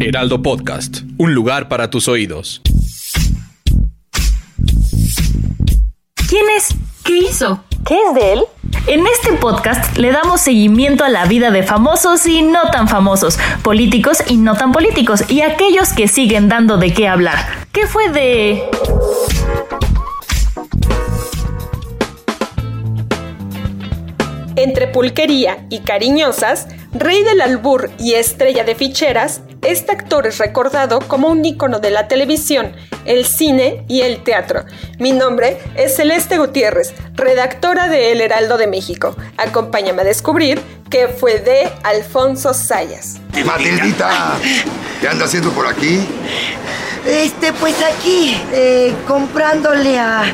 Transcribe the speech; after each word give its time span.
Heraldo 0.00 0.42
Podcast, 0.42 1.00
un 1.16 1.34
lugar 1.34 1.68
para 1.68 1.90
tus 1.90 2.06
oídos. 2.06 2.62
¿Quién 6.28 6.46
es? 6.56 6.68
¿Qué 7.04 7.18
hizo? 7.18 7.64
¿Qué 7.84 7.98
es 8.06 8.14
de 8.14 8.32
él? 8.34 8.44
En 8.86 9.04
este 9.08 9.32
podcast 9.32 9.98
le 9.98 10.12
damos 10.12 10.40
seguimiento 10.40 11.02
a 11.02 11.08
la 11.08 11.26
vida 11.26 11.50
de 11.50 11.64
famosos 11.64 12.26
y 12.26 12.42
no 12.42 12.70
tan 12.70 12.86
famosos, 12.86 13.40
políticos 13.62 14.22
y 14.28 14.36
no 14.36 14.54
tan 14.54 14.70
políticos, 14.70 15.24
y 15.28 15.40
aquellos 15.40 15.92
que 15.92 16.06
siguen 16.06 16.48
dando 16.48 16.76
de 16.76 16.92
qué 16.92 17.08
hablar. 17.08 17.38
¿Qué 17.72 17.88
fue 17.88 18.08
de... 18.10 18.62
Entre 24.54 24.86
pulquería 24.86 25.66
y 25.70 25.80
cariñosas, 25.80 26.68
rey 26.92 27.24
del 27.24 27.40
albur 27.40 27.90
y 27.98 28.14
estrella 28.14 28.62
de 28.62 28.76
ficheras, 28.76 29.42
este 29.62 29.92
actor 29.92 30.26
es 30.26 30.38
recordado 30.38 31.00
como 31.00 31.28
un 31.28 31.44
ícono 31.44 31.80
de 31.80 31.90
la 31.90 32.08
televisión, 32.08 32.74
el 33.04 33.26
cine 33.26 33.84
y 33.88 34.02
el 34.02 34.22
teatro. 34.22 34.64
Mi 34.98 35.12
nombre 35.12 35.58
es 35.74 35.96
Celeste 35.96 36.38
Gutiérrez, 36.38 36.94
redactora 37.14 37.88
de 37.88 38.12
El 38.12 38.20
Heraldo 38.20 38.56
de 38.56 38.66
México. 38.66 39.16
Acompáñame 39.36 40.02
a 40.02 40.04
descubrir 40.04 40.60
qué 40.90 41.08
fue 41.08 41.40
de 41.40 41.68
Alfonso 41.82 42.54
Sayas. 42.54 43.16
Matildita, 43.44 44.38
¿qué 45.00 45.08
anda 45.08 45.24
haciendo 45.24 45.50
por 45.50 45.66
aquí? 45.66 46.06
Este, 47.06 47.52
pues 47.52 47.76
aquí, 47.82 48.40
eh, 48.52 48.94
comprándole 49.06 49.98
a 49.98 50.24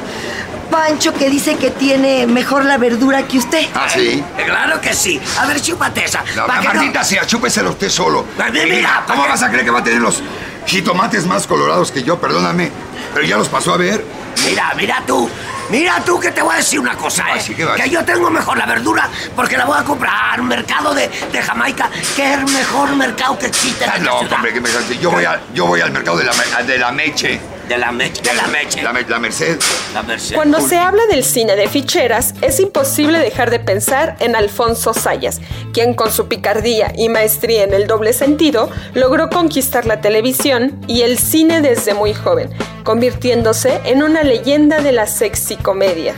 Pancho 0.75 1.14
que 1.14 1.30
dice 1.30 1.55
que 1.56 1.70
tiene 1.70 2.27
mejor 2.27 2.64
la 2.64 2.78
verdura 2.78 3.22
que 3.28 3.39
usted. 3.39 3.64
¿Ah, 3.77 3.86
sí? 3.89 4.25
Claro 4.44 4.80
que 4.80 4.92
sí. 4.92 5.20
A 5.39 5.47
ver, 5.47 5.61
chúpate 5.62 6.05
esa. 6.05 6.25
No, 6.34 6.47
Pa' 6.48 6.58
que 6.58 6.67
no- 6.67 6.75
maldita 6.75 7.05
sea, 7.05 7.25
chúpeselo 7.25 7.70
usted 7.70 7.89
solo. 7.89 8.25
Mira, 8.36 8.67
mira, 8.67 9.05
¿Cómo 9.06 9.22
que- 9.22 9.28
vas 9.28 9.42
a 9.45 9.50
creer 9.50 9.64
que 9.64 9.70
va 9.70 9.78
a 9.78 9.84
tener 9.84 10.00
los 10.00 10.20
jitomates 10.67 11.27
más 11.27 11.47
colorados 11.47 11.92
que 11.92 12.02
yo? 12.02 12.20
Perdóname. 12.20 12.72
Pero 13.14 13.25
ya 13.25 13.36
los 13.36 13.48
pasó 13.48 13.72
a 13.72 13.77
ver. 13.77 14.05
Mira, 14.48 14.72
mira 14.77 15.00
tú. 15.06 15.30
Mira 15.70 16.02
tú 16.05 16.19
que 16.19 16.33
te 16.33 16.42
voy 16.42 16.55
a 16.55 16.56
decir 16.58 16.80
una 16.80 16.97
cosa, 16.97 17.25
Ah, 17.25 17.36
¿eh? 17.36 17.41
sí, 17.41 17.55
¿qué 17.55 17.64
vas? 17.64 17.80
que 17.80 17.89
yo 17.89 18.05
tengo 18.05 18.28
mejor 18.28 18.58
la 18.58 18.67
verdura 18.67 19.08
porque 19.36 19.56
la 19.56 19.67
voy 19.67 19.78
a 19.78 19.84
comprar 19.84 20.41
un 20.41 20.48
mercado 20.48 20.92
de, 20.92 21.08
de 21.30 21.41
Jamaica, 21.41 21.89
que 22.17 22.33
es 22.34 22.39
el 22.41 22.45
mejor 22.47 22.97
mercado 22.97 23.39
que 23.39 23.47
existe 23.47 23.84
en 23.84 23.91
Ah, 23.91 23.95
esta 23.98 24.11
no, 24.11 24.19
ciudad. 24.19 24.34
hombre, 24.34 24.52
que 24.52 24.61
me 24.61 24.69
yo 25.00 25.11
voy, 25.12 25.25
a, 25.25 25.41
yo 25.55 25.67
voy 25.67 25.80
al 25.80 25.92
mercado 25.92 26.17
de 26.19 26.25
la, 26.25 26.33
de 26.64 26.78
la 26.78 26.91
Meche. 26.91 27.41
De 27.69 27.79
la 27.79 27.93
meche, 27.93 28.20
de 28.23 28.34
la 28.34 28.47
meche. 28.48 28.83
La, 28.83 28.93
me- 28.93 29.03
la 29.09 29.19
Merced. 29.19 29.59
La 29.95 30.03
Merced. 30.03 30.34
Cuando 30.37 30.61
se 30.61 30.77
habla 30.79 31.03
del 31.11 31.25
cine 31.25 31.57
de 31.57 31.67
ficheras, 31.69 32.34
es 32.43 32.61
imposible 32.61 33.19
dejar 33.19 33.51
de 33.51 33.59
pensar 33.59 34.17
en 34.20 34.37
Alfonso 34.37 34.93
Sayas, 34.93 35.41
quien 35.73 35.95
con 35.95 36.12
su 36.12 36.29
picardía 36.29 36.92
y 36.97 37.09
maestría 37.09 37.65
en 37.65 37.73
el 37.73 37.87
doble 37.87 38.12
sentido 38.12 38.69
logró 38.92 39.31
conquistar 39.31 39.87
la 39.87 40.01
televisión 40.03 40.79
y 40.89 41.03
el 41.03 41.19
cine 41.19 41.62
desde 41.62 41.95
muy 41.95 42.12
joven, 42.12 42.51
convirtiéndose 42.85 43.81
en 43.85 44.02
una 44.02 44.25
leyenda 44.25 44.81
de 44.81 44.92
la 44.92 45.07
sexy 45.07 45.57
comedia. 45.57 46.14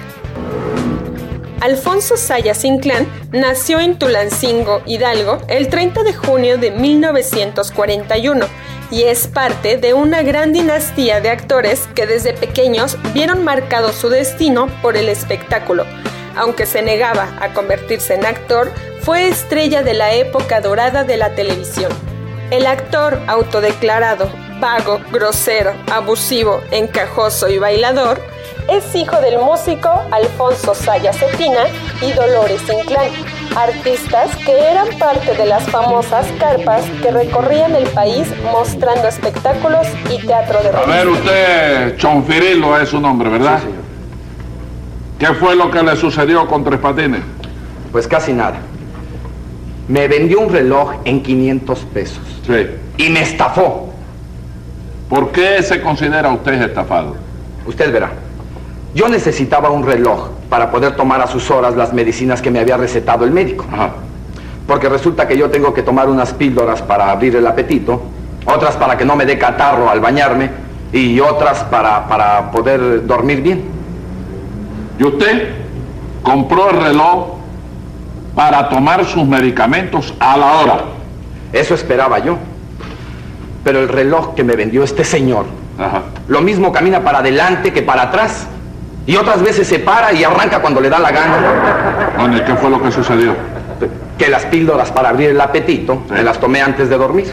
Alfonso 1.60 2.16
Sayas 2.16 2.64
Inclán 2.64 3.06
nació 3.32 3.80
en 3.80 3.98
Tulancingo, 3.98 4.82
Hidalgo, 4.84 5.38
el 5.48 5.68
30 5.68 6.02
de 6.02 6.12
junio 6.12 6.58
de 6.58 6.70
1941 6.70 8.46
y 8.90 9.04
es 9.04 9.26
parte 9.26 9.76
de 9.76 9.94
una 9.94 10.22
gran 10.22 10.52
dinastía 10.52 11.20
de 11.20 11.30
actores 11.30 11.88
que 11.94 12.06
desde 12.06 12.32
pequeños 12.32 12.96
vieron 13.12 13.44
marcado 13.44 13.92
su 13.92 14.08
destino 14.08 14.68
por 14.82 14.96
el 14.96 15.08
espectáculo. 15.08 15.84
Aunque 16.36 16.66
se 16.66 16.82
negaba 16.82 17.36
a 17.40 17.52
convertirse 17.54 18.14
en 18.14 18.26
actor, 18.26 18.70
fue 19.00 19.28
estrella 19.28 19.82
de 19.82 19.94
la 19.94 20.12
época 20.12 20.60
dorada 20.60 21.04
de 21.04 21.16
la 21.16 21.34
televisión. 21.34 21.90
El 22.50 22.66
actor 22.66 23.18
autodeclarado, 23.26 24.30
vago, 24.60 25.00
grosero, 25.10 25.72
abusivo, 25.90 26.60
encajoso 26.70 27.48
y 27.48 27.58
bailador, 27.58 28.20
es 28.68 28.94
hijo 28.94 29.20
del 29.20 29.38
músico 29.38 29.88
Alfonso 30.10 30.74
Saya 30.74 31.12
Cetina 31.12 31.66
y 32.02 32.12
Dolores 32.12 32.62
Inclán, 32.68 33.10
artistas 33.56 34.36
que 34.44 34.52
eran 34.52 34.86
parte 34.98 35.34
de 35.34 35.46
las 35.46 35.64
famosas 35.70 36.26
carpas 36.38 36.84
que 37.02 37.10
recorrían 37.10 37.74
el 37.74 37.84
país 37.88 38.28
mostrando 38.52 39.08
espectáculos 39.08 39.86
y 40.14 40.24
teatro 40.26 40.62
de 40.62 40.68
A 40.68 40.72
ver, 40.84 41.06
revista. 41.06 41.10
usted, 41.24 41.96
Chonfirilo 41.96 42.78
es 42.78 42.90
su 42.90 43.00
nombre, 43.00 43.30
¿verdad? 43.30 43.60
¿Qué 45.18 45.26
fue 45.28 45.56
lo 45.56 45.70
que 45.70 45.82
le 45.82 45.96
sucedió 45.96 46.46
con 46.46 46.62
Tres 46.64 46.78
Patines? 46.80 47.22
Pues 47.90 48.06
casi 48.06 48.32
nada. 48.34 48.56
Me 49.88 50.06
vendió 50.08 50.40
un 50.40 50.52
reloj 50.52 50.92
en 51.04 51.22
500 51.22 51.78
pesos 51.94 52.20
Sí. 52.46 52.66
y 52.98 53.08
me 53.08 53.22
estafó. 53.22 53.90
¿Por 55.08 55.30
qué 55.32 55.62
se 55.62 55.80
considera 55.80 56.30
usted 56.30 56.60
estafado? 56.60 57.16
Usted 57.64 57.90
verá. 57.92 58.10
Yo 58.96 59.10
necesitaba 59.10 59.68
un 59.68 59.84
reloj 59.84 60.30
para 60.48 60.70
poder 60.70 60.96
tomar 60.96 61.20
a 61.20 61.26
sus 61.26 61.50
horas 61.50 61.76
las 61.76 61.92
medicinas 61.92 62.40
que 62.40 62.50
me 62.50 62.60
había 62.60 62.78
recetado 62.78 63.26
el 63.26 63.30
médico. 63.30 63.66
Ajá. 63.70 63.90
Porque 64.66 64.88
resulta 64.88 65.28
que 65.28 65.36
yo 65.36 65.50
tengo 65.50 65.74
que 65.74 65.82
tomar 65.82 66.08
unas 66.08 66.32
píldoras 66.32 66.80
para 66.80 67.10
abrir 67.10 67.36
el 67.36 67.46
apetito, 67.46 68.00
otras 68.46 68.74
para 68.76 68.96
que 68.96 69.04
no 69.04 69.14
me 69.14 69.26
dé 69.26 69.36
catarro 69.36 69.90
al 69.90 70.00
bañarme 70.00 70.50
y 70.94 71.20
otras 71.20 71.62
para, 71.64 72.08
para 72.08 72.50
poder 72.50 73.06
dormir 73.06 73.42
bien. 73.42 73.64
¿Y 74.98 75.04
usted 75.04 75.50
compró 76.22 76.70
el 76.70 76.80
reloj 76.80 77.34
para 78.34 78.66
tomar 78.70 79.04
sus 79.04 79.26
medicamentos 79.26 80.14
a 80.18 80.38
la 80.38 80.52
hora? 80.54 80.78
Eso 81.52 81.74
esperaba 81.74 82.18
yo. 82.20 82.38
Pero 83.62 83.80
el 83.80 83.88
reloj 83.88 84.34
que 84.34 84.42
me 84.42 84.56
vendió 84.56 84.82
este 84.84 85.04
señor, 85.04 85.44
Ajá. 85.78 86.04
lo 86.28 86.40
mismo 86.40 86.72
camina 86.72 87.04
para 87.04 87.18
adelante 87.18 87.74
que 87.74 87.82
para 87.82 88.04
atrás. 88.04 88.48
Y 89.06 89.16
otras 89.16 89.40
veces 89.42 89.68
se 89.68 89.78
para 89.78 90.12
y 90.12 90.24
arranca 90.24 90.60
cuando 90.60 90.80
le 90.80 90.90
da 90.90 90.98
la 90.98 91.12
gana. 91.12 91.36
Bueno, 92.18 92.36
¿y 92.36 92.40
qué 92.40 92.54
fue 92.56 92.70
lo 92.70 92.82
que 92.82 92.90
sucedió? 92.90 93.34
Que 94.18 94.28
las 94.28 94.44
píldoras 94.46 94.90
para 94.90 95.10
abrir 95.10 95.30
el 95.30 95.40
apetito 95.40 96.02
me 96.10 96.22
las 96.22 96.38
tomé 96.38 96.60
antes 96.60 96.88
de 96.88 96.96
dormir. 96.96 97.32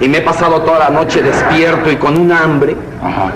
Y 0.00 0.08
me 0.08 0.18
he 0.18 0.22
pasado 0.22 0.62
toda 0.62 0.80
la 0.80 0.90
noche 0.90 1.22
despierto 1.22 1.90
y 1.90 1.96
con 1.96 2.18
un 2.18 2.32
hambre. 2.32 2.74
Ajá. 3.00 3.30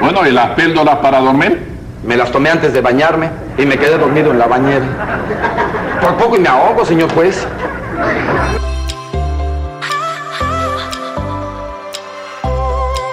Bueno, 0.00 0.26
¿y 0.26 0.30
las 0.30 0.50
píldoras 0.50 0.96
para 0.96 1.20
dormir? 1.20 1.68
Me 2.04 2.16
las 2.16 2.30
tomé 2.32 2.48
antes 2.48 2.72
de 2.72 2.80
bañarme 2.80 3.28
y 3.58 3.66
me 3.66 3.76
quedé 3.76 3.98
dormido 3.98 4.30
en 4.30 4.38
la 4.38 4.46
bañera. 4.46 4.86
Por 6.00 6.14
poco 6.14 6.36
y 6.36 6.40
me 6.40 6.48
ahogo, 6.48 6.84
señor 6.86 7.12
juez. 7.12 7.46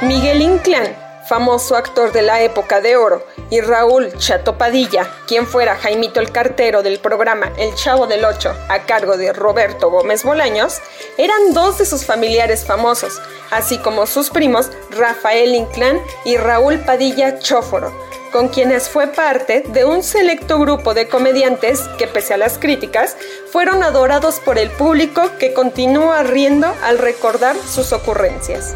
Miguel 0.01 0.41
Inclán, 0.41 0.87
famoso 1.27 1.75
actor 1.75 2.11
de 2.11 2.21
la 2.21 2.41
época 2.41 2.81
de 2.81 2.95
oro, 2.95 3.25
y 3.49 3.61
Raúl 3.61 4.11
Chato 4.17 4.57
Padilla, 4.57 5.09
quien 5.27 5.45
fuera 5.47 5.75
Jaimito 5.75 6.19
el 6.19 6.31
cartero 6.31 6.83
del 6.83 6.99
programa 6.99 7.51
El 7.57 7.73
Chavo 7.75 8.07
del 8.07 8.25
Ocho 8.25 8.53
a 8.69 8.79
cargo 8.83 9.17
de 9.17 9.33
Roberto 9.33 9.89
Gómez 9.89 10.23
Bolaños, 10.23 10.79
eran 11.17 11.53
dos 11.53 11.77
de 11.77 11.85
sus 11.85 12.05
familiares 12.05 12.65
famosos, 12.65 13.21
así 13.51 13.77
como 13.77 14.05
sus 14.05 14.29
primos 14.29 14.71
Rafael 14.91 15.55
Inclán 15.55 16.01
y 16.25 16.37
Raúl 16.37 16.79
Padilla 16.79 17.39
Chóforo, 17.39 17.93
con 18.31 18.49
quienes 18.49 18.89
fue 18.89 19.07
parte 19.07 19.63
de 19.67 19.85
un 19.85 20.03
selecto 20.03 20.59
grupo 20.59 20.93
de 20.93 21.07
comediantes 21.07 21.81
que 21.97 22.07
pese 22.07 22.33
a 22.33 22.37
las 22.37 22.57
críticas, 22.57 23.15
fueron 23.51 23.83
adorados 23.83 24.39
por 24.39 24.57
el 24.57 24.69
público 24.71 25.31
que 25.39 25.53
continúa 25.53 26.23
riendo 26.23 26.73
al 26.83 26.97
recordar 26.97 27.55
sus 27.55 27.93
ocurrencias. 27.93 28.75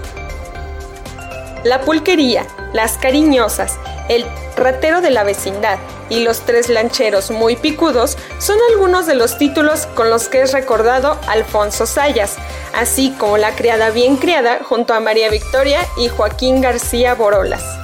La 1.64 1.82
pulquería, 1.82 2.48
las 2.74 2.98
cariñosas, 2.98 3.78
el 4.10 4.26
ratero 4.56 5.02
de 5.02 5.12
la 5.12 5.24
vecindad 5.24 5.78
y 6.10 6.22
los 6.22 6.42
tres 6.42 6.70
lancheros 6.70 7.30
muy 7.32 7.56
picudos 7.56 8.18
son 8.40 8.58
algunos 8.72 9.06
de 9.06 9.16
los 9.16 9.38
títulos 9.38 9.86
con 9.96 10.10
los 10.10 10.28
que 10.28 10.42
es 10.42 10.54
recordado 10.54 11.20
Alfonso 11.28 11.86
Sayas, 11.86 12.38
así 12.74 13.14
como 13.18 13.38
la 13.38 13.56
criada 13.56 13.92
bien 13.92 14.18
criada 14.18 14.60
junto 14.64 14.94
a 14.94 15.00
María 15.00 15.30
Victoria 15.30 15.82
y 15.98 16.10
Joaquín 16.10 16.62
García 16.62 17.14
Borolas. 17.14 17.81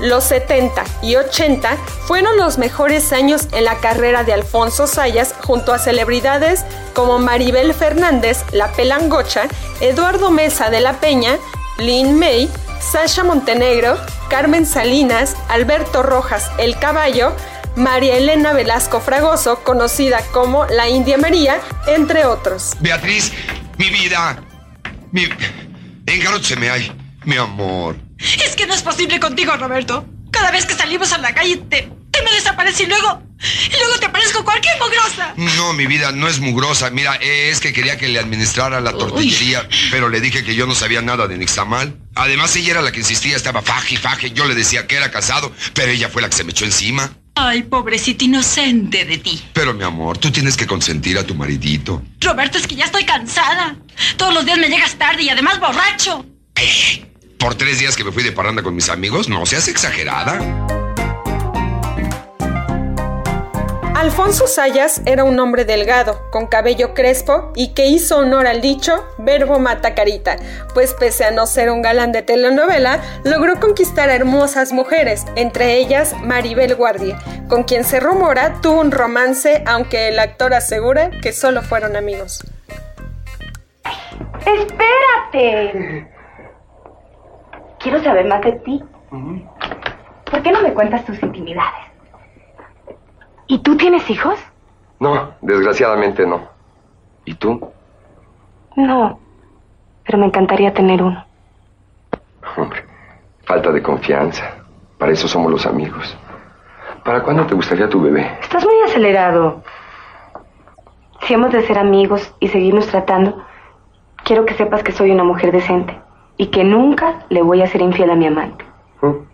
Los 0.00 0.24
70 0.24 0.84
y 1.02 1.16
80 1.16 1.76
fueron 2.06 2.36
los 2.36 2.58
mejores 2.58 3.12
años 3.12 3.48
en 3.52 3.64
la 3.64 3.78
carrera 3.78 4.24
de 4.24 4.32
Alfonso 4.32 4.86
Sayas 4.86 5.34
junto 5.42 5.72
a 5.72 5.78
celebridades 5.78 6.64
como 6.94 7.18
Maribel 7.18 7.74
Fernández, 7.74 8.44
La 8.52 8.72
Pelangocha, 8.72 9.48
Eduardo 9.80 10.30
Mesa 10.30 10.70
de 10.70 10.80
la 10.80 11.00
Peña, 11.00 11.38
Lin 11.78 12.18
May, 12.18 12.48
Sasha 12.80 13.24
Montenegro, 13.24 13.98
Carmen 14.30 14.66
Salinas, 14.66 15.34
Alberto 15.48 16.02
Rojas 16.02 16.50
El 16.58 16.78
Caballo, 16.78 17.34
María 17.76 18.16
Elena 18.16 18.52
Velasco 18.52 19.00
Fragoso, 19.00 19.62
conocida 19.62 20.20
como 20.32 20.66
la 20.66 20.88
India 20.88 21.16
María, 21.16 21.60
entre 21.86 22.24
otros. 22.24 22.74
Beatriz, 22.80 23.32
mi 23.78 23.90
vida. 23.90 24.42
Mi. 25.12 25.28
me 26.58 26.70
hay, 26.70 26.92
mi 27.24 27.36
amor. 27.36 28.07
Es 28.18 28.56
que 28.56 28.66
no 28.66 28.74
es 28.74 28.82
posible 28.82 29.20
contigo, 29.20 29.56
Roberto. 29.56 30.06
Cada 30.30 30.50
vez 30.50 30.66
que 30.66 30.74
salimos 30.74 31.12
a 31.12 31.18
la 31.18 31.34
calle 31.34 31.56
te, 31.56 31.90
te 32.10 32.22
me 32.22 32.32
desapareces 32.32 32.80
y 32.82 32.86
luego. 32.86 33.22
Y 33.40 33.76
luego 33.78 33.98
te 34.00 34.06
aparezco 34.06 34.44
cualquier 34.44 34.74
mugrosa. 34.80 35.34
No, 35.36 35.72
mi 35.72 35.86
vida 35.86 36.10
no 36.10 36.26
es 36.26 36.40
mugrosa. 36.40 36.90
Mira, 36.90 37.14
es 37.16 37.60
que 37.60 37.72
quería 37.72 37.96
que 37.96 38.08
le 38.08 38.18
administrara 38.18 38.80
la 38.80 38.92
tortillería, 38.92 39.68
pero 39.92 40.08
le 40.08 40.20
dije 40.20 40.42
que 40.42 40.56
yo 40.56 40.66
no 40.66 40.74
sabía 40.74 41.02
nada 41.02 41.28
de 41.28 41.38
Nixtamal. 41.38 41.96
Además, 42.16 42.54
ella 42.56 42.72
era 42.72 42.82
la 42.82 42.90
que 42.90 42.98
insistía, 43.00 43.36
estaba 43.36 43.62
faje 43.62 43.94
y 43.94 43.96
faje. 43.96 44.32
Yo 44.32 44.44
le 44.44 44.56
decía 44.56 44.88
que 44.88 44.96
era 44.96 45.10
casado, 45.12 45.52
pero 45.72 45.92
ella 45.92 46.08
fue 46.08 46.20
la 46.20 46.28
que 46.28 46.36
se 46.36 46.44
me 46.44 46.50
echó 46.50 46.64
encima. 46.64 47.12
Ay, 47.36 47.62
pobrecito 47.62 48.24
inocente 48.24 49.04
de 49.04 49.18
ti. 49.18 49.40
Pero 49.52 49.72
mi 49.72 49.84
amor, 49.84 50.18
tú 50.18 50.32
tienes 50.32 50.56
que 50.56 50.66
consentir 50.66 51.16
a 51.18 51.22
tu 51.24 51.36
maridito. 51.36 52.02
Roberto, 52.20 52.58
es 52.58 52.66
que 52.66 52.74
ya 52.74 52.86
estoy 52.86 53.04
cansada. 53.04 53.76
Todos 54.16 54.34
los 54.34 54.44
días 54.44 54.58
me 54.58 54.68
llegas 54.68 54.96
tarde 54.96 55.22
y 55.22 55.28
además 55.28 55.60
borracho. 55.60 56.26
Eh, 56.56 57.07
por 57.38 57.54
tres 57.54 57.78
días 57.78 57.96
que 57.96 58.04
me 58.04 58.12
fui 58.12 58.22
de 58.22 58.32
parranda 58.32 58.62
con 58.62 58.74
mis 58.74 58.88
amigos, 58.88 59.28
no 59.28 59.46
seas 59.46 59.68
exagerada. 59.68 60.38
Alfonso 63.94 64.46
Sayas 64.46 65.02
era 65.06 65.24
un 65.24 65.38
hombre 65.40 65.64
delgado, 65.64 66.30
con 66.30 66.46
cabello 66.46 66.94
crespo 66.94 67.52
y 67.56 67.74
que 67.74 67.86
hizo 67.86 68.18
honor 68.18 68.46
al 68.46 68.60
dicho 68.60 69.04
verbo 69.18 69.58
mata 69.58 69.94
carita, 69.94 70.36
pues 70.72 70.94
pese 70.94 71.24
a 71.24 71.32
no 71.32 71.46
ser 71.46 71.70
un 71.70 71.82
galán 71.82 72.12
de 72.12 72.22
telenovela, 72.22 73.02
logró 73.24 73.58
conquistar 73.58 74.08
a 74.08 74.14
hermosas 74.14 74.72
mujeres, 74.72 75.24
entre 75.34 75.78
ellas 75.78 76.14
Maribel 76.22 76.76
Guardia, 76.76 77.18
con 77.48 77.64
quien 77.64 77.82
se 77.84 77.98
rumora 77.98 78.60
tuvo 78.60 78.80
un 78.80 78.92
romance, 78.92 79.64
aunque 79.66 80.08
el 80.08 80.18
actor 80.20 80.54
asegura 80.54 81.10
que 81.20 81.32
solo 81.32 81.62
fueron 81.62 81.96
amigos. 81.96 82.44
¡Espérate! 84.46 86.17
Quiero 87.88 88.04
saber 88.04 88.26
más 88.26 88.42
de 88.42 88.52
ti. 88.52 88.84
¿Por 90.30 90.42
qué 90.42 90.52
no 90.52 90.60
me 90.60 90.74
cuentas 90.74 91.06
tus 91.06 91.22
intimidades? 91.22 91.86
¿Y 93.46 93.60
tú 93.60 93.78
tienes 93.78 94.10
hijos? 94.10 94.38
No, 95.00 95.30
desgraciadamente 95.40 96.26
no. 96.26 96.48
¿Y 97.24 97.32
tú? 97.32 97.58
No, 98.76 99.18
pero 100.04 100.18
me 100.18 100.26
encantaría 100.26 100.74
tener 100.74 101.02
uno. 101.02 101.24
Hombre, 102.58 102.84
falta 103.46 103.72
de 103.72 103.82
confianza. 103.82 104.44
Para 104.98 105.12
eso 105.12 105.26
somos 105.26 105.50
los 105.50 105.64
amigos. 105.64 106.14
¿Para 107.02 107.22
cuándo 107.22 107.46
te 107.46 107.54
gustaría 107.54 107.88
tu 107.88 108.02
bebé? 108.02 108.36
Estás 108.42 108.66
muy 108.66 108.82
acelerado. 108.84 109.62
Si 111.22 111.32
hemos 111.32 111.52
de 111.52 111.66
ser 111.66 111.78
amigos 111.78 112.34
y 112.38 112.48
seguirnos 112.48 112.86
tratando, 112.88 113.42
quiero 114.24 114.44
que 114.44 114.52
sepas 114.52 114.82
que 114.82 114.92
soy 114.92 115.10
una 115.10 115.24
mujer 115.24 115.52
decente 115.52 115.98
y 116.38 116.46
que 116.46 116.64
nunca 116.64 117.26
le 117.28 117.42
voy 117.42 117.60
a 117.60 117.66
ser 117.66 117.82
infiel 117.82 118.10
a 118.10 118.14
mi 118.14 118.26
amante. 118.26 118.64
¿Mm? 119.02 119.28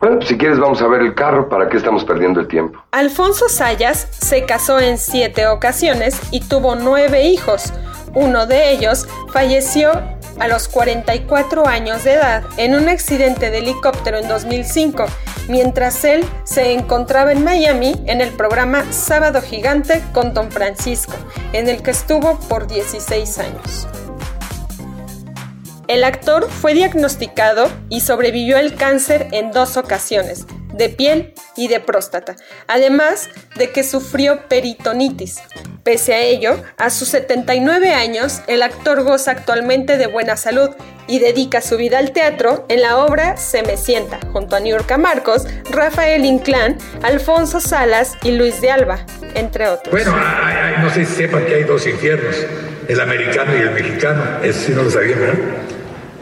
Bueno, 0.00 0.16
pues 0.18 0.28
si 0.28 0.38
quieres 0.38 0.58
vamos 0.58 0.80
a 0.80 0.86
ver 0.86 1.02
el 1.02 1.14
carro, 1.14 1.48
¿para 1.48 1.68
qué 1.68 1.76
estamos 1.76 2.04
perdiendo 2.04 2.40
el 2.40 2.46
tiempo? 2.46 2.78
Alfonso 2.92 3.48
Sayas 3.48 4.08
se 4.10 4.44
casó 4.44 4.78
en 4.78 4.96
siete 4.96 5.46
ocasiones 5.46 6.20
y 6.30 6.40
tuvo 6.40 6.76
nueve 6.76 7.24
hijos. 7.24 7.72
Uno 8.14 8.46
de 8.46 8.70
ellos 8.70 9.08
falleció 9.32 9.90
a 10.38 10.46
los 10.46 10.68
44 10.68 11.66
años 11.66 12.04
de 12.04 12.12
edad 12.14 12.44
en 12.56 12.74
un 12.74 12.88
accidente 12.88 13.50
de 13.50 13.58
helicóptero 13.58 14.18
en 14.18 14.28
2005, 14.28 15.06
mientras 15.48 16.04
él 16.04 16.24
se 16.44 16.72
encontraba 16.72 17.32
en 17.32 17.42
Miami 17.42 17.94
en 18.06 18.20
el 18.20 18.30
programa 18.30 18.84
Sábado 18.92 19.40
Gigante 19.42 20.02
con 20.12 20.34
Don 20.34 20.50
Francisco, 20.50 21.14
en 21.52 21.68
el 21.68 21.82
que 21.82 21.92
estuvo 21.92 22.38
por 22.48 22.66
16 22.66 23.38
años. 23.38 23.88
El 25.94 26.02
actor 26.02 26.50
fue 26.50 26.74
diagnosticado 26.74 27.70
y 27.88 28.00
sobrevivió 28.00 28.58
al 28.58 28.74
cáncer 28.74 29.28
en 29.30 29.52
dos 29.52 29.76
ocasiones, 29.76 30.44
de 30.72 30.88
piel 30.88 31.34
y 31.54 31.68
de 31.68 31.78
próstata, 31.78 32.34
además 32.66 33.30
de 33.54 33.70
que 33.70 33.84
sufrió 33.84 34.48
peritonitis. 34.48 35.36
Pese 35.84 36.14
a 36.14 36.20
ello, 36.20 36.60
a 36.78 36.90
sus 36.90 37.10
79 37.10 37.94
años, 37.94 38.42
el 38.48 38.64
actor 38.64 39.04
goza 39.04 39.30
actualmente 39.30 39.96
de 39.96 40.08
buena 40.08 40.36
salud 40.36 40.70
y 41.06 41.20
dedica 41.20 41.60
su 41.60 41.76
vida 41.76 41.98
al 41.98 42.10
teatro 42.10 42.66
en 42.68 42.82
la 42.82 42.96
obra 42.96 43.36
Se 43.36 43.62
me 43.62 43.76
sienta, 43.76 44.18
junto 44.32 44.56
a 44.56 44.60
Niurka 44.60 44.98
Marcos, 44.98 45.46
Rafael 45.70 46.24
Inclán, 46.24 46.76
Alfonso 47.04 47.60
Salas 47.60 48.14
y 48.24 48.32
Luis 48.32 48.60
de 48.60 48.72
Alba, 48.72 49.06
entre 49.36 49.68
otros. 49.68 49.92
Bueno, 49.92 50.12
no 50.80 50.90
sé 50.90 51.04
si 51.04 51.14
sepan 51.14 51.46
que 51.46 51.54
hay 51.54 51.62
dos 51.62 51.86
infiernos, 51.86 52.34
el 52.88 53.00
americano 53.00 53.56
y 53.56 53.60
el 53.60 53.70
mexicano, 53.70 54.42
eso 54.42 54.58
sí 54.58 54.72
no 54.72 54.82
lo 54.82 54.90
sabían, 54.90 55.20
¿verdad? 55.20 55.73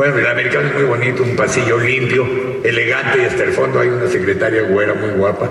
Bueno, 0.03 0.19
el 0.19 0.27
americano 0.27 0.67
es 0.67 0.75
muy 0.75 0.83
bonito, 0.83 1.23
un 1.23 1.37
pasillo 1.37 1.79
limpio, 1.79 2.27
elegante 2.65 3.21
y 3.23 3.25
hasta 3.25 3.45
el 3.45 3.53
fondo 3.53 3.79
hay 3.79 3.87
una 3.87 4.09
secretaria 4.09 4.63
güera 4.63 4.95
muy 4.95 5.11
guapa. 5.11 5.49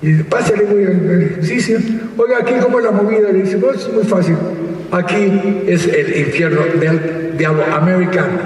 Y 0.00 0.22
pásale, 0.22 0.62
güey, 0.62 1.42
sí, 1.42 1.60
sí. 1.60 2.00
Oiga, 2.16 2.38
aquí 2.38 2.54
cómo 2.62 2.78
es 2.78 2.84
la 2.84 2.92
movida. 2.92 3.32
Le 3.32 3.42
dice, 3.42 3.56
pues 3.56 3.78
es 3.78 3.92
muy 3.92 4.04
fácil. 4.04 4.36
Aquí 4.92 5.64
es 5.66 5.88
el 5.88 6.16
infierno 6.18 6.60
del 6.78 7.36
diablo 7.36 7.64
americano. 7.64 8.38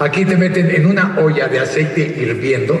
Aquí 0.00 0.24
te 0.24 0.36
meten 0.36 0.68
en 0.68 0.86
una 0.86 1.16
olla 1.20 1.46
de 1.46 1.60
aceite 1.60 2.00
hirviendo. 2.00 2.76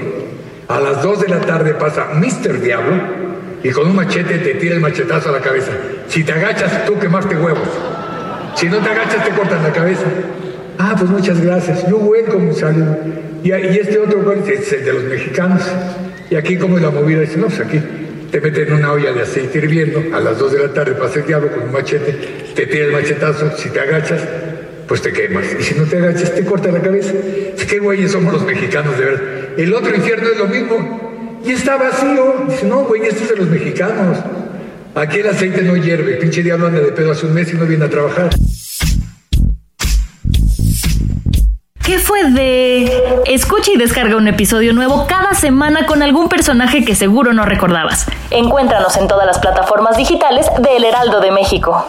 A 0.66 0.80
las 0.80 1.04
2 1.04 1.20
de 1.20 1.28
la 1.28 1.40
tarde 1.40 1.74
pasa 1.74 2.08
Mr. 2.14 2.60
Diablo 2.60 2.96
y 3.62 3.70
con 3.70 3.86
un 3.86 3.94
machete 3.94 4.38
te 4.38 4.54
tira 4.54 4.74
el 4.74 4.80
machetazo 4.80 5.28
a 5.28 5.32
la 5.34 5.40
cabeza. 5.40 5.70
Si 6.08 6.24
te 6.24 6.32
agachas, 6.32 6.84
tú 6.84 6.98
quemaste 6.98 7.36
huevos. 7.36 7.68
Si 8.56 8.68
no 8.68 8.78
te 8.78 8.88
agachas, 8.88 9.24
te 9.24 9.30
cortan 9.30 9.62
la 9.62 9.72
cabeza. 9.72 10.06
Ah, 10.82 10.96
pues 10.98 11.10
muchas 11.10 11.38
gracias. 11.42 11.86
Yo 11.90 11.98
welcome, 11.98 12.54
sale. 12.54 12.82
Y, 13.44 13.50
y 13.50 13.78
este 13.78 13.98
otro 13.98 14.24
cuál 14.24 14.38
es 14.48 14.72
el 14.72 14.82
de 14.82 14.92
los 14.94 15.04
mexicanos. 15.04 15.60
Y 16.30 16.36
aquí 16.36 16.56
como 16.56 16.78
la 16.78 16.90
movida 16.90 17.20
dice, 17.20 17.36
no, 17.36 17.48
pues 17.48 17.60
aquí 17.60 17.78
te 18.30 18.40
meten 18.40 18.68
en 18.68 18.72
una 18.72 18.92
olla 18.92 19.12
de 19.12 19.20
aceite 19.20 19.58
hirviendo 19.58 20.02
a 20.16 20.20
las 20.20 20.38
2 20.38 20.52
de 20.52 20.58
la 20.60 20.72
tarde 20.72 20.92
para 20.92 21.10
hacer 21.10 21.26
diablo 21.26 21.50
con 21.52 21.64
un 21.64 21.72
machete, 21.72 22.16
te 22.54 22.66
tira 22.66 22.86
el 22.86 22.92
machetazo, 22.92 23.54
si 23.58 23.68
te 23.68 23.78
agachas, 23.78 24.22
pues 24.88 25.02
te 25.02 25.12
quemas. 25.12 25.44
Y 25.58 25.62
si 25.62 25.74
no 25.74 25.84
te 25.84 25.98
agachas, 25.98 26.34
te 26.34 26.46
corta 26.46 26.72
la 26.72 26.80
cabeza. 26.80 27.12
Es 27.54 27.66
que 27.66 27.78
güeyes 27.78 28.12
somos 28.12 28.32
los 28.32 28.46
mexicanos, 28.46 28.96
de 28.98 29.04
verdad. 29.04 29.22
El 29.58 29.74
otro 29.74 29.94
infierno 29.94 30.28
es 30.30 30.38
lo 30.38 30.46
mismo. 30.46 31.40
Y 31.44 31.50
está 31.52 31.76
vacío. 31.76 32.46
Dice, 32.48 32.64
no, 32.66 32.84
güey, 32.84 33.02
este 33.02 33.24
es 33.24 33.28
de 33.28 33.36
los 33.36 33.48
mexicanos. 33.48 34.16
Aquí 34.94 35.18
el 35.18 35.28
aceite 35.28 35.60
no 35.60 35.76
hierve. 35.76 36.14
Pinche 36.14 36.42
diablo 36.42 36.68
anda 36.68 36.80
de 36.80 36.92
pedo 36.92 37.12
hace 37.12 37.26
un 37.26 37.34
mes 37.34 37.52
y 37.52 37.56
no 37.58 37.66
viene 37.66 37.84
a 37.84 37.90
trabajar. 37.90 38.30
¿Qué 41.90 41.98
fue 41.98 42.22
de...? 42.22 43.20
Escucha 43.24 43.72
y 43.72 43.76
descarga 43.76 44.14
un 44.14 44.28
episodio 44.28 44.72
nuevo 44.72 45.08
cada 45.08 45.34
semana 45.34 45.86
con 45.86 46.04
algún 46.04 46.28
personaje 46.28 46.84
que 46.84 46.94
seguro 46.94 47.32
no 47.32 47.44
recordabas. 47.44 48.06
Encuéntranos 48.30 48.96
en 48.96 49.08
todas 49.08 49.26
las 49.26 49.40
plataformas 49.40 49.96
digitales 49.96 50.46
de 50.60 50.76
El 50.76 50.84
Heraldo 50.84 51.18
de 51.20 51.32
México. 51.32 51.88